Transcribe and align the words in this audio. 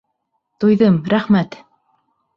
Туйҙым, 0.63 0.97
рәхмәт! 1.15 1.63